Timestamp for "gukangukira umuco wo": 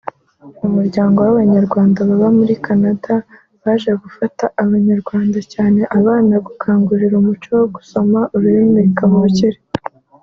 6.47-7.65